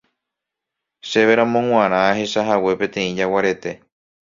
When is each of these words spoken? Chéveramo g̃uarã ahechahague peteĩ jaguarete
Chéveramo 1.09 1.59
g̃uarã 1.67 1.99
ahechahague 2.11 2.73
peteĩ 2.79 3.15
jaguarete 3.21 3.71